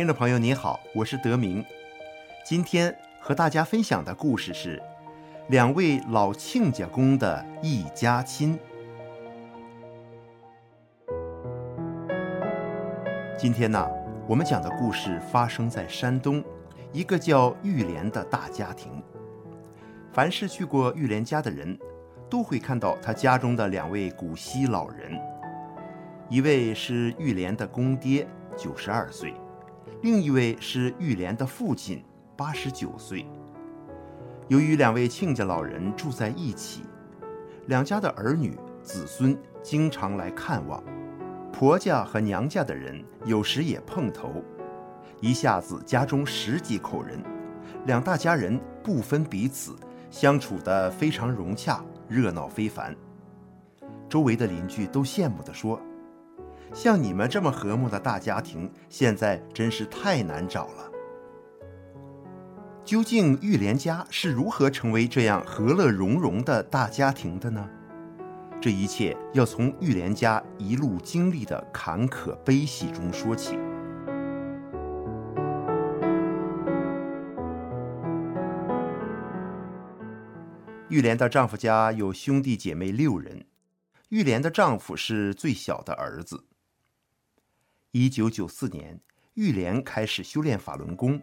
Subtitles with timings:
[0.00, 1.62] 听众朋友您好，我是德明。
[2.42, 4.82] 今天和大家分享的故事是
[5.48, 8.58] 两位老亲家公的一家亲。
[13.36, 13.86] 今天呢，
[14.26, 16.42] 我们讲的故事发生在山东
[16.94, 19.02] 一个叫玉莲的大家庭。
[20.14, 21.78] 凡是去过玉莲家的人，
[22.30, 25.20] 都会看到他家中的两位古稀老人，
[26.30, 29.34] 一位是玉莲的公爹，九十二岁。
[30.02, 32.02] 另一位是玉莲的父亲，
[32.36, 33.26] 八十九岁。
[34.48, 36.82] 由于两位亲家老人住在一起，
[37.66, 40.82] 两家的儿女子孙经常来看望，
[41.52, 44.42] 婆家和娘家的人有时也碰头，
[45.20, 47.22] 一下子家中十几口人，
[47.86, 49.76] 两大家人不分彼此，
[50.10, 52.96] 相处得非常融洽，热闹非凡。
[54.08, 55.80] 周围的邻居都羡慕地说。
[56.72, 60.90] 像你们这么和睦的大家庭，现在真是太难找了。
[62.84, 67.68] 究竟玉莲家是如何成为这样和乐融融的大家庭的呢？
[68.60, 73.58] 这一切要从玉莲家一路经历的坎坷悲喜中说起。
[80.88, 83.44] 玉莲的丈夫家有兄弟姐妹六人，
[84.08, 86.44] 玉莲的丈夫是最小的儿子。
[87.92, 89.00] 一九九四年，
[89.34, 91.20] 玉莲开始修炼法轮功。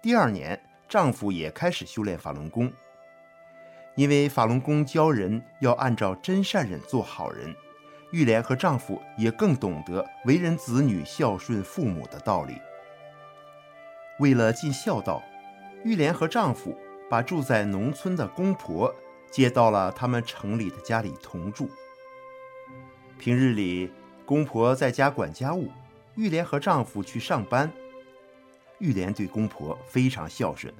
[0.00, 2.72] 第二年，丈夫也开始修炼法轮功。
[3.96, 7.52] 因为法轮功教人要按照真善忍做好人，
[8.12, 12.56] 玉莲和丈夫也更懂得为人子女孝顺父母的道理。
[14.20, 15.20] 为了尽孝道，
[15.82, 16.78] 玉莲和丈夫
[17.10, 18.94] 把住在农村的公婆
[19.28, 21.68] 接到了他们城里的家里同住。
[23.18, 23.92] 平日里，
[24.24, 25.68] 公婆在家管家务。
[26.20, 27.72] 玉莲和丈夫去上班，
[28.78, 30.70] 玉莲对公婆非常孝顺。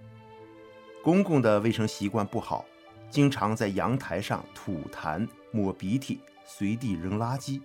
[1.02, 2.62] 公公的卫生习惯不好，
[3.08, 7.58] 经常在阳台上吐痰、抹鼻涕、随地扔垃圾。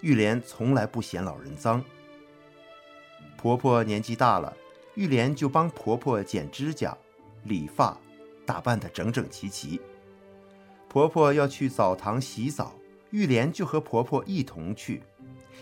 [0.00, 1.84] 玉莲从来不嫌老人脏。
[3.36, 4.56] 婆婆年纪大了，
[4.94, 6.96] 玉莲就帮婆婆剪指甲、
[7.44, 7.94] 理发，
[8.46, 9.78] 打扮得整整齐齐。
[10.88, 12.72] 婆婆要去澡堂洗澡，
[13.10, 15.02] 玉莲就和婆婆一同去。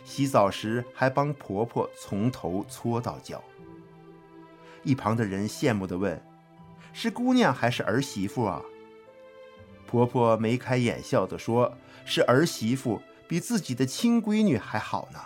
[0.05, 3.43] 洗澡时还帮婆婆从头搓到脚。
[4.83, 6.21] 一旁的人羡慕地问
[6.93, 8.63] ：“是姑娘还是儿媳妇啊？”
[9.87, 15.21] 婆婆眉开眼笑地说：“是儿媳妇，比自己的亲闺女还好呢。”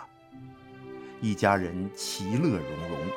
[1.21, 3.07] 一家人其乐融融。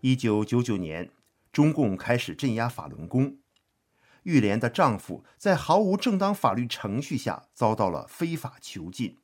[0.00, 1.10] 一九九九年，
[1.52, 3.36] 中共开始镇压法轮功。
[4.28, 9.16] 玉莲的丈夫在毫无正当法律程序下遭到了非法囚禁，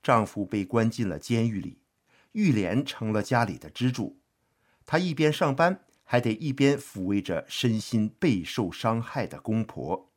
[0.00, 1.80] 丈夫被关进了监狱里，
[2.30, 4.20] 玉莲成了家里的支柱。
[4.84, 10.12] 她一边上班，还得一边抚慰着身心备受伤害的公婆。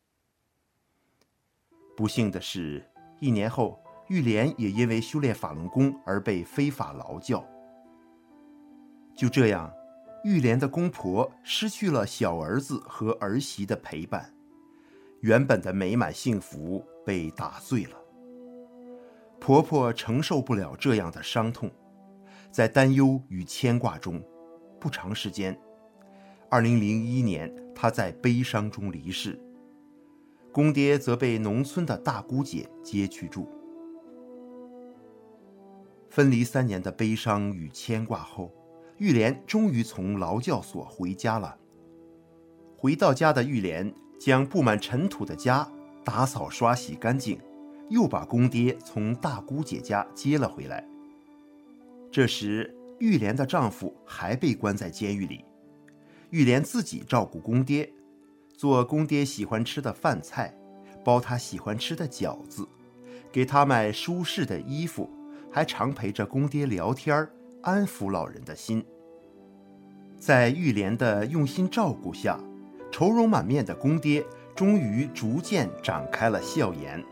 [1.98, 2.88] 不幸的是，
[3.20, 7.44] 一年后，玉莲也因为修炼法轮功而被非法劳教。
[9.18, 9.74] 就这样。
[10.24, 14.34] 玉莲的公婆失去了小儿子和儿媳的陪伴，
[15.22, 17.98] 原本的美满幸福被打碎了。
[19.40, 21.72] 婆婆承受不了这样的伤痛，
[22.52, 24.22] 在担忧与牵挂中，
[24.78, 25.58] 不长时间
[26.50, 29.40] ，2001年，她在悲伤中离世。
[30.52, 33.48] 公爹则被农村的大姑姐接去住。
[36.10, 38.52] 分离三年的悲伤与牵挂后。
[39.00, 41.58] 玉莲终于从劳教所回家了。
[42.78, 45.70] 回到家的玉莲将布满尘土的家
[46.04, 47.40] 打扫刷洗干净，
[47.90, 50.86] 又把公爹从大姑姐家接了回来。
[52.12, 55.46] 这时，玉莲的丈夫还被关在监狱里，
[56.30, 57.92] 玉莲自己照顾公爹，
[58.54, 60.54] 做公爹喜欢吃的饭菜，
[61.06, 62.68] 包他喜欢吃的饺子，
[63.32, 65.10] 给他买舒适的衣服，
[65.52, 67.30] 还常陪着公爹聊天
[67.62, 68.86] 安抚老人的心，
[70.18, 72.40] 在玉莲的用心照顾下，
[72.90, 74.26] 愁容满面的公爹
[74.56, 77.04] 终于逐渐展开了笑颜。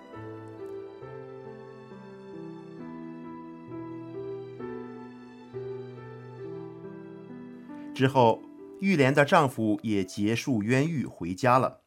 [7.94, 8.42] 之后，
[8.80, 11.82] 玉莲的丈夫也结束冤狱回家了，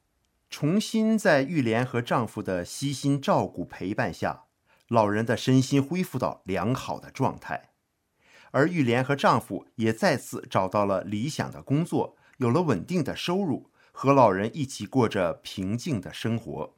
[0.50, 4.42] 重新在玉莲和丈夫的悉心照顾陪伴下，
[4.88, 7.69] 老人的身心恢复到良好的状态，
[8.50, 16.76] 而玉莲和丈夫也再次找到了理想的工作，有了稳定的收入，和老人一起过着平静的生活。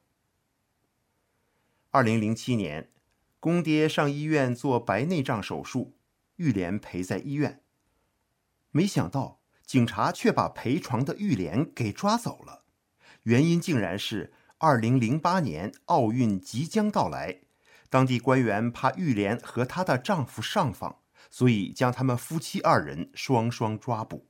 [1.91, 2.89] 二零零七年，
[3.39, 5.95] 公爹上医院做白内障手术，
[6.37, 7.61] 玉莲陪在医院。
[8.71, 12.63] 没想到，警察却把陪床的玉莲给抓走了。
[13.23, 17.41] 原因竟然是2008年奥运即将到来，
[17.89, 21.02] 当地官员怕玉莲和她的丈夫上访，
[21.33, 24.23] 所以将他们夫妻二人双双抓捕。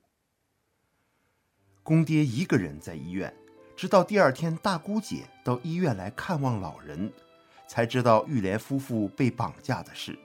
[1.84, 3.36] 公爹一个人在医院，
[3.76, 7.12] 直到第二天大姑姐到医院来看望老人，
[7.68, 10.18] 才知道玉莲夫妇被绑架的事。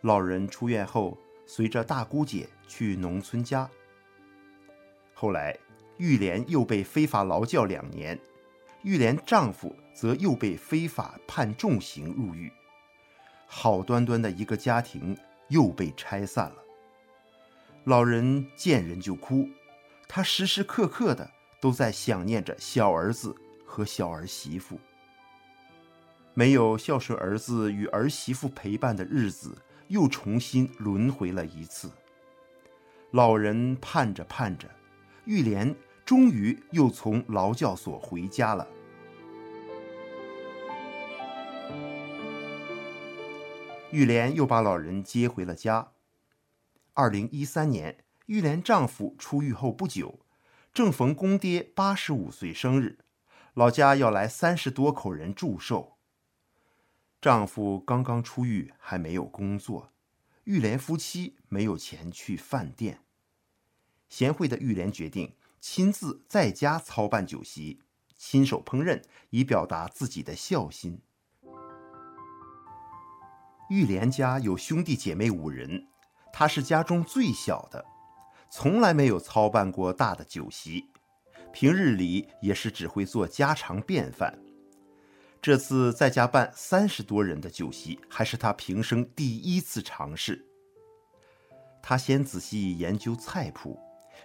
[0.00, 1.16] 老人出院后，
[1.46, 3.70] 随着大姑姐去农村家。
[5.12, 5.56] 后来，
[5.96, 8.18] 玉莲又被非法劳教两年，
[8.82, 12.52] 玉莲丈夫则又被非法判重刑入狱。
[13.56, 15.16] 好端端的一个家庭
[15.48, 16.56] 又被拆散了。
[17.84, 19.48] 老人见人就哭，
[20.08, 21.30] 他时时刻刻的
[21.60, 23.32] 都在想念着小儿子
[23.64, 24.80] 和小儿媳妇。
[26.34, 29.56] 没有孝顺儿子与儿媳妇陪伴的日子。
[29.88, 31.90] 又重新轮回了一次。
[33.10, 34.66] 老人盼着盼着，
[35.26, 38.66] 玉莲终于又从劳教所回家了。
[43.94, 45.92] 玉莲又把老人接回了家。
[46.94, 50.18] 二零一三年，玉莲丈夫出狱后不久，
[50.72, 52.98] 正逢公爹八十五岁生日，
[53.54, 55.96] 老家要来三十多口人祝寿。
[57.20, 59.92] 丈夫刚刚出狱，还没有工作，
[60.42, 62.98] 玉莲夫妻没有钱去饭店。
[64.08, 67.80] 贤惠的玉莲决定亲自在家操办酒席，
[68.16, 71.00] 亲手烹饪，以表达自己的孝心。
[73.70, 75.86] 玉莲家有兄弟姐妹五人，
[76.32, 77.84] 她是家中最小的，
[78.50, 80.84] 从来没有操办过大的酒席，
[81.52, 84.38] 平日里也是只会做家常便饭。
[85.40, 90.44] 这次在家办三十多人的酒席，还是他平生第一次尝试。
[91.82, 93.78] 他先仔细研究菜谱，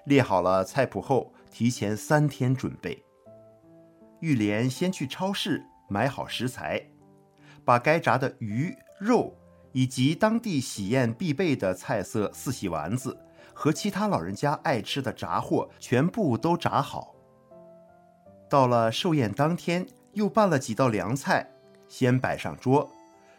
[0.06, 3.04] 列好了菜谱后，提前三天准备。
[4.22, 6.90] 玉莲先去超市买好食材，
[7.66, 9.36] 把该炸的鱼肉
[9.72, 13.18] 以及当地喜宴必备的菜色四喜丸子
[13.54, 17.16] 和其他老人家爱吃的炸货全部都炸好。
[18.50, 19.88] 到了寿宴当天。
[20.14, 21.48] 又办了几道凉菜，
[21.88, 22.90] 先摆上桌，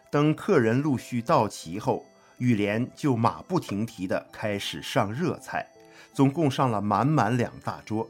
[0.09, 2.03] 等客人陆续到齐后，
[2.37, 5.67] 玉莲就马不停蹄地开始上热菜，
[6.13, 8.09] 总共上了满满两大桌，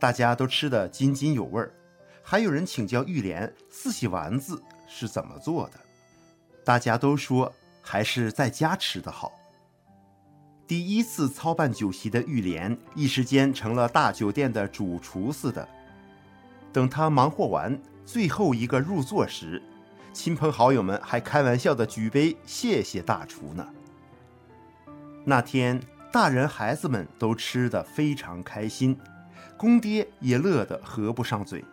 [0.00, 1.72] 大家都吃得津津有味儿，
[2.24, 5.78] 还有人请教玉莲四喜丸子是怎么做的，
[6.64, 7.52] 大家都说
[7.82, 9.32] 还是在家吃的好。
[10.66, 15.68] 第一次操办酒席的玉莲，一时间成了大酒店的主厨似的。
[16.72, 19.60] 等他忙活完，最后一个入座时，
[20.12, 23.66] 亲朋好友们还开玩笑的举杯谢谢大厨呢。
[25.24, 25.80] 那天，
[26.12, 28.96] 大人孩子们都吃得非常开心，
[29.56, 31.64] 公爹也乐得合不上嘴。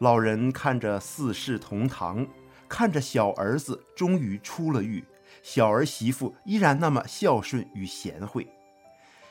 [0.00, 2.26] 老人看着四世同堂，
[2.70, 5.04] 看着小儿子终于出了狱，
[5.42, 8.46] 小儿媳妇依然那么孝顺与贤惠，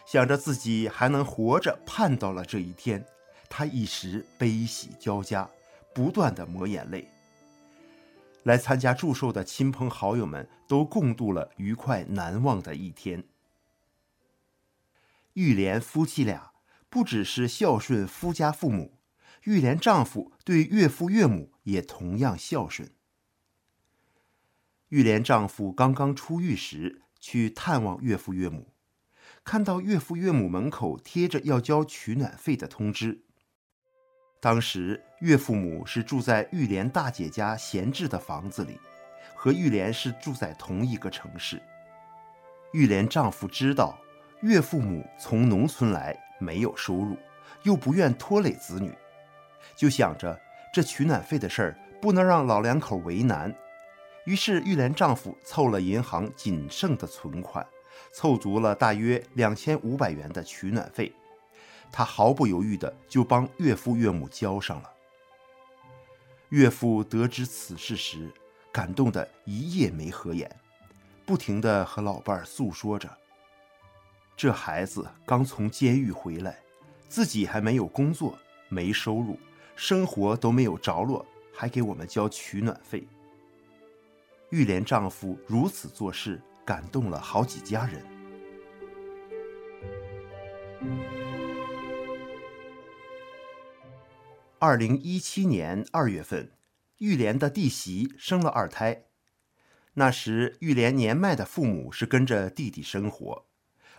[0.05, 3.03] 想着自己还能活着盼到了这一天。
[3.49, 5.49] 他一时悲喜交加，
[5.95, 7.07] 不断地抹眼泪。
[8.43, 13.23] 来参加祝寿的亲朋好友们都共度了愉快难忘的一天。
[15.33, 16.51] 玉莲夫妻俩
[16.89, 18.99] 不只是孝顺夫家父母，
[19.43, 22.91] 玉莲丈夫对岳父岳母也同样孝顺。
[24.89, 28.73] 玉莲丈夫刚刚出狱时去探望岳父岳母，
[29.43, 33.23] 看到岳父岳母门口贴着要交取暖费的通知。
[34.41, 38.79] 当时岳父母是住在玉莲大姐家闲置的房子里，
[39.35, 41.61] 和玉莲是住在同一个城市。
[42.73, 43.95] 玉莲丈夫知道
[44.41, 47.15] 岳父母从农村来，没有收入，
[47.61, 48.91] 又不愿拖累子女，
[49.75, 50.39] 就想着
[50.73, 53.53] 这取暖费的事儿不能让老两口为难。
[54.29, 57.65] 于是玉莲丈夫凑了银行仅剩的存款，
[58.11, 61.11] 凑足了大约两千五百元的取暖费。
[61.91, 64.93] 他毫不犹豫地就帮岳父岳母交上了。
[66.49, 68.31] 岳父得知此事时，
[68.71, 70.47] 感动得一夜没合眼，
[71.25, 73.09] 不停地和老伴诉说着：
[74.37, 76.59] 这孩子刚从监狱回来，
[77.07, 79.39] 自己还没有工作，没收入，
[79.75, 83.07] 生活都没有着落，还给我们交取暖费。
[84.51, 88.03] 玉莲丈夫如此做事，感动了好几家人。
[94.57, 96.51] 二零一七年二月份，
[96.97, 99.05] 玉莲的弟媳生了二胎。
[99.93, 103.45] 那时，玉莲年迈的父母是跟着弟弟生活，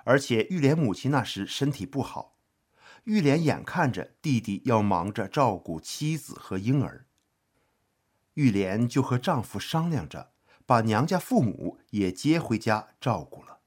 [0.02, 2.38] 而且玉莲母亲那时身体不好。
[3.04, 7.06] 玉莲眼看着弟弟要忙着照顾妻子和婴儿，
[8.34, 10.29] 玉莲就和丈夫商量着，
[10.70, 13.58] 把娘家父母也接回家照顾了。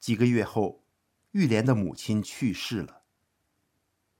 [0.00, 0.82] 几个月后，
[1.30, 3.02] 玉莲的母亲去世了。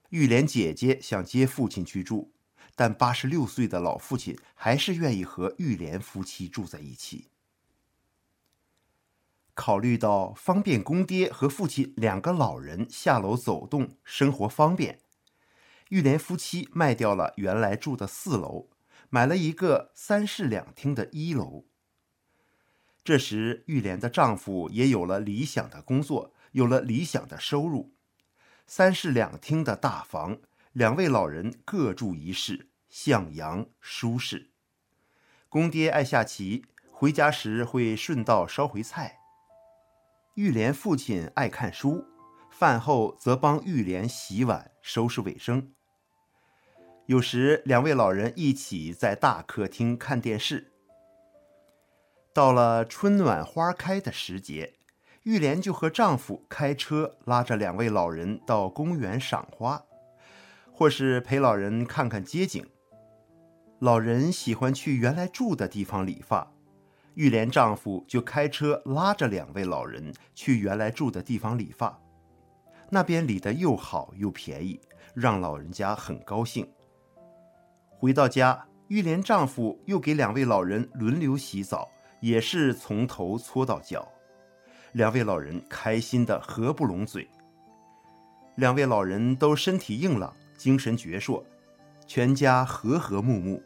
[0.07, 2.31] 玉莲姐姐想接父亲去住。
[2.73, 7.27] 但八十六岁的老父亲还是愿意和玉莲夫妻住在一起。
[9.53, 15.01] 考虑到方便公爹和父亲两个老人下楼走动，生活方便，
[15.89, 18.69] 玉莲夫妻卖掉了原来住的四楼，
[19.09, 21.65] 买了一个三室两厅的一楼。
[23.03, 27.93] 这时，玉莲的丈夫也有了理想的工作，有了理想的收入，
[28.65, 30.39] 三室两厅的大房。
[30.71, 34.49] 两位老人各住一室，向阳舒适。
[35.47, 39.19] 公爹爱下棋，回家时会顺道捎回菜。
[40.33, 42.05] 玉莲父亲爱看书，
[42.49, 45.73] 饭后则帮玉莲洗碗、收拾卫生。
[47.05, 50.72] 有时两位老人一起在大客厅看电视。
[52.33, 54.73] 到了春暖花开的时节，
[55.21, 59.83] 玉莲就和丈夫开车拉着两位老人到公园赏花。
[60.71, 62.65] 或是陪老人看看街景，
[63.77, 66.51] 老人喜欢去原来住的地方理发，
[67.13, 72.01] 玉莲丈夫就开车拉着两位老人去原来住的地方理发，
[72.89, 74.81] 那边理得又好又便宜，
[75.13, 76.67] 让老人家很高兴。
[77.99, 81.87] 回到家，玉莲丈夫又给两位老人轮流洗澡，
[82.23, 84.07] 也是从头搓到脚，
[84.93, 87.27] 两位老人开心的合不拢嘴。
[88.55, 90.33] 两位老人都身体硬朗。
[90.55, 91.43] 精神矍铄，
[92.07, 93.61] 全家和和睦睦，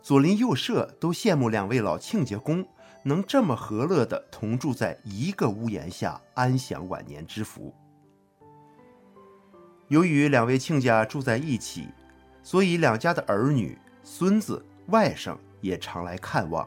[0.00, 2.66] 左邻右舍都羡慕两位老亲家公
[3.02, 7.74] 能这么和乐的同住在一个屋檐下，安享晚年之福。
[9.88, 11.88] 由于两位亲家住在一起，
[12.42, 16.66] 所以两家的儿女、孙子、外甥也常来看望。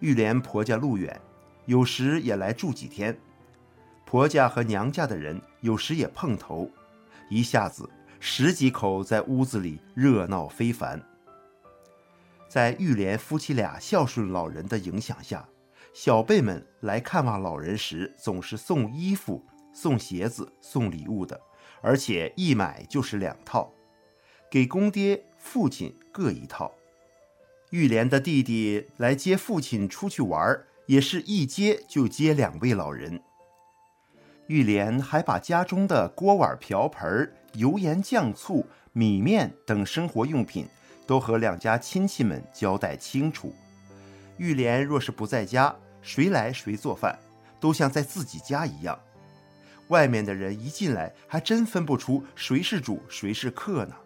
[0.00, 1.20] 玉莲婆家路远，
[1.64, 3.18] 有时也来住几天，
[4.04, 6.70] 婆家和娘家的人有时也碰头。
[7.28, 7.88] 一下子
[8.20, 11.02] 十几口在屋子里热闹非凡。
[12.48, 15.48] 在玉莲夫妻俩孝顺老人的影响下，
[15.92, 21.40] 小辈们来看望老人时，总是送衣服、送鞋子、送礼物的，
[21.80, 23.72] 而且一买就是两套，
[24.48, 26.72] 给公爹、父亲各一套。
[27.70, 33.20] 玉莲的弟弟来接父亲出去玩，也是一接就接两位老人。
[34.46, 40.68] 玉莲还把家中的锅碗瓢盆、油盐酱醋、米面等生活用品
[41.06, 43.52] 都和两家亲戚们交代清楚。
[44.38, 47.18] 玉莲若是不在家，谁来谁做饭，
[47.58, 48.96] 都像在自己家一样。
[49.88, 53.96] 外面的人一进来，还真分不出谁是主谁是客呢。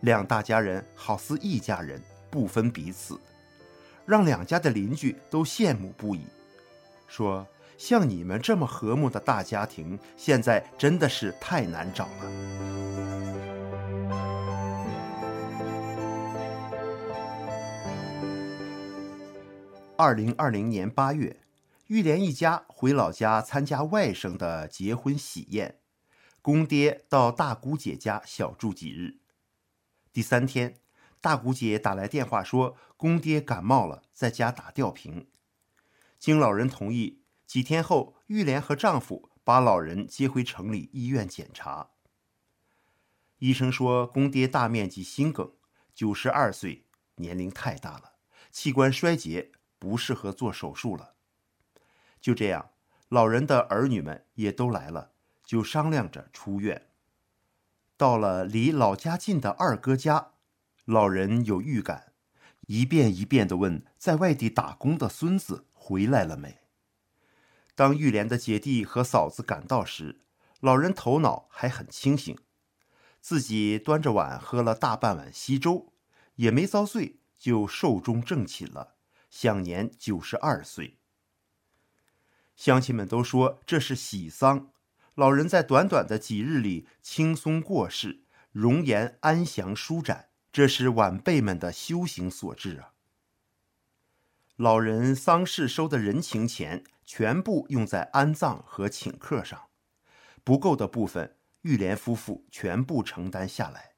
[0.00, 3.18] 两大家人好似一家人，不分彼此，
[4.04, 6.22] 让两家的邻居都羡慕不已，
[7.06, 7.46] 说。
[7.78, 12.24] 像你们这么和睦的大家庭，现在真的是太难找了。
[19.98, 21.38] 二零二零年八月，
[21.88, 25.80] 玉莲一家回老家参加外甥的结婚喜宴，
[26.40, 29.18] 公爹到大姑姐家小住几日。
[30.14, 30.76] 第三天，
[31.26, 35.26] 大姑姐打来电话说，公爹感冒了，在家打吊瓶。
[36.20, 37.24] 经老人同意。
[37.44, 41.90] 几天后，玉莲和丈夫把老人接回城里医院检查。
[43.38, 45.50] 医生说，公爹大面积心梗，
[45.92, 48.12] 九十二岁，年龄太大了，
[48.52, 51.14] 器官衰竭，不适合做手术了。
[52.20, 52.70] 就这样，
[53.08, 55.10] 老人的儿女们也都来了，
[55.44, 56.86] 就商量着出院。
[57.96, 60.34] 到了离老家近的二哥家，
[60.86, 62.12] 老人有预感，
[62.68, 66.58] 一遍一遍地问在外地打工的孙子回来了没。
[67.74, 70.20] 当玉莲的姐弟和嫂子赶到时，
[70.60, 72.38] 老人头脑还很清醒，
[73.20, 75.92] 自己端着碗喝了大半碗稀粥，
[76.36, 78.94] 也没遭罪，就寿终正寝了，
[79.28, 80.98] 享年九十二岁。
[82.54, 84.70] 乡亲们都说这是喜丧，
[85.16, 92.94] 老人在短短的几日里轻松过世，容颜安详舒展，这是晚辈们的修行所致啊。
[94.56, 99.68] 老人丧事收的人情钱全部用在安葬和请客上，
[100.42, 103.96] 不够的部分，玉莲夫妇全部承担下来。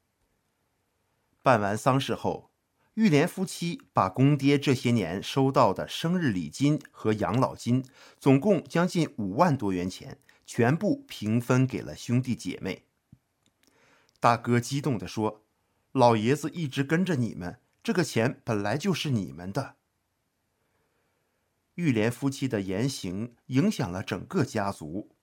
[1.44, 2.50] 办完丧事后，
[2.94, 7.84] 玉莲夫妻把公爹这些年收到的生日礼金和养老金，
[8.18, 12.86] 总共将近五万多元钱，全部平分给了兄弟姐妹。
[14.18, 15.44] 大哥激动地说
[15.92, 19.76] ：“老爷子一直跟着你们，这个钱本来就是你们的。”
[21.74, 25.14] 玉莲夫妻的言行影响了整个家族。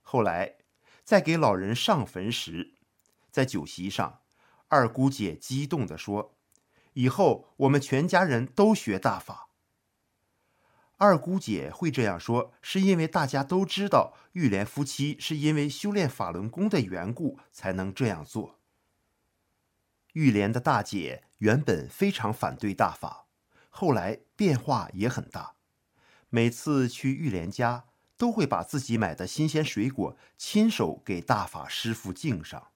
[0.00, 0.56] 后来，
[1.02, 2.74] 在给老人上坟时，
[3.30, 4.20] 在酒席上，
[4.68, 6.36] 二姑姐激动地说
[6.94, 9.48] ：“以后我们全家人都学大法。”
[10.96, 18.60] 二姑姐会这样说，是因为大家都知道玉莲夫妻是因为修炼法轮功的缘故才能这样做。
[20.14, 23.26] 玉莲的大姐原本非常反对大法，
[23.68, 25.54] 后来变化也很大。
[26.30, 27.84] 每次去玉莲家，
[28.16, 32.68] 都会把自己买的新鲜水果亲手给大法师父敬上。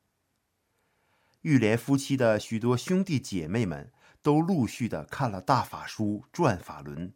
[1.43, 7.09] 玉莲夫妻的许多兄弟姐妹们都陆续的看了大法书《转法轮》，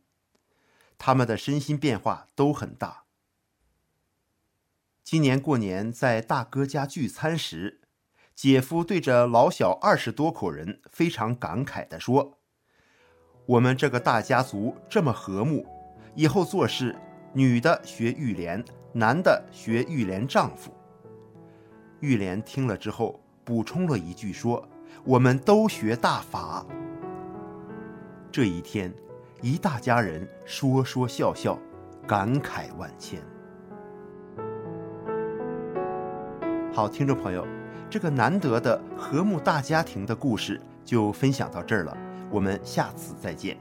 [0.97, 3.05] 他们的身心变化都很大。
[5.03, 7.82] 今年过年在大哥家聚餐时，
[8.35, 12.39] 姐夫对着老小二十多口人非常感慨地说
[13.47, 15.67] ：“我们这个大家族这么和睦。”
[16.15, 16.95] 以后做事，
[17.33, 18.63] 女的学玉莲，
[18.93, 20.71] 男的学玉莲丈夫。
[22.01, 24.63] 玉莲听了之后，补充了一句说
[25.05, 26.67] ：“我们都学大法。”
[28.31, 28.93] 这一天，
[29.41, 31.59] 一大家人说说笑笑，
[32.07, 33.23] 感慨万千。
[36.73, 37.47] 好，听众朋友，
[37.93, 41.95] 这个难得的和睦大家庭的故事就分享到这儿了，
[42.31, 43.55] 我们下次再见。